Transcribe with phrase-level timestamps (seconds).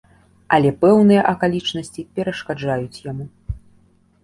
[0.55, 3.25] Але пэўныя акалічнасці перашкаджаюць яму.